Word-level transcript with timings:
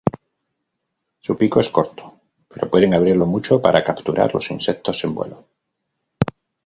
Su 1.19 1.37
pico 1.37 1.59
es 1.59 1.69
corto, 1.69 2.21
pero 2.47 2.71
pueden 2.71 2.95
abrirlo 2.95 3.27
mucho 3.27 3.61
para 3.61 3.83
capturar 3.83 4.33
los 4.33 4.49
insectos 4.49 5.03
en 5.03 5.13
vuelo. 5.13 5.45